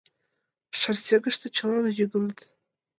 Шарсегыште 0.79 1.47
чылан 1.55 1.85
йӱыныт. 1.97 2.39